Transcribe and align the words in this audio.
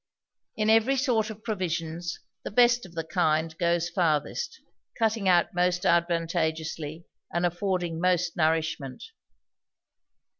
In 0.57 0.71
every 0.71 0.95
sort 0.97 1.29
of 1.29 1.43
provisions, 1.43 2.21
the 2.43 2.49
best 2.49 2.87
of 2.87 2.95
the 2.95 3.03
kind 3.03 3.55
goes 3.59 3.87
farthest; 3.87 4.59
cutting 4.97 5.29
out 5.29 5.53
most 5.53 5.85
advantageously, 5.85 7.05
and 7.31 7.45
affording 7.45 8.01
most 8.01 8.35
nourishment. 8.35 9.03